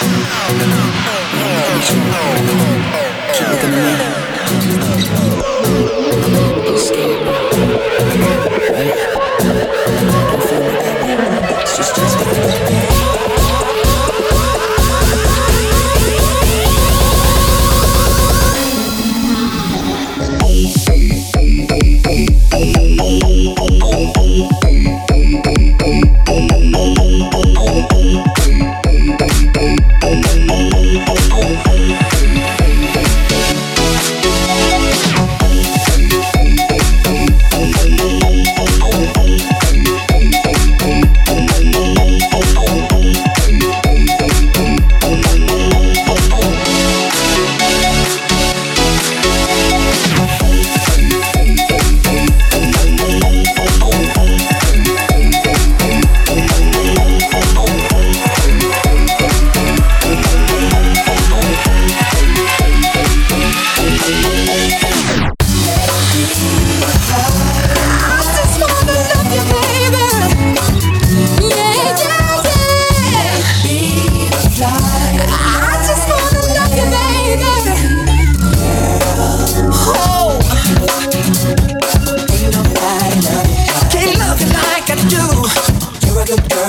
Keep 0.00 0.06
looking 3.48 3.72
at 3.74 3.82
me. 3.82 3.92
I'm 6.68 6.78
scared. 6.78 7.57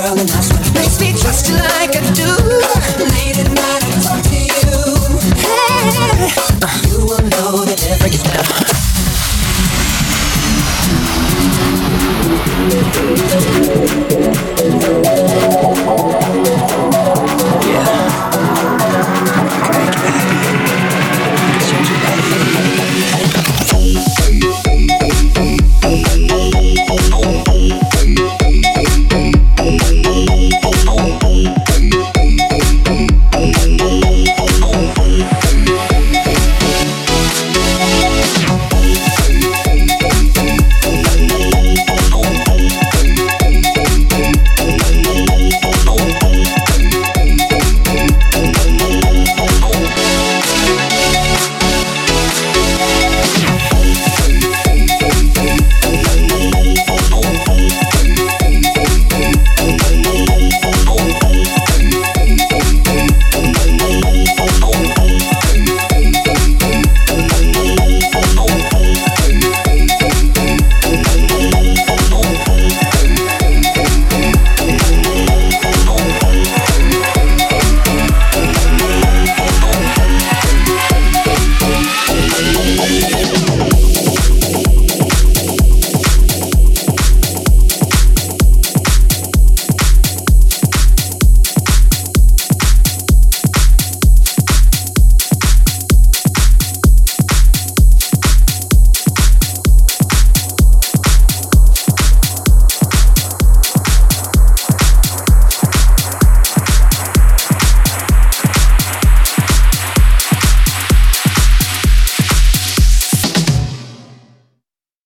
Girl 0.01 0.17
and 0.17 0.29
that's 0.29 0.49
what 0.53 0.73
makes 0.73 0.99
me 1.01 1.11
trust 1.11 1.49
you 1.49 1.55
like 1.55 1.91
I 1.95 2.01
do. 2.15 2.31
Late 3.03 3.39
at 3.39 3.51
night 3.51 3.78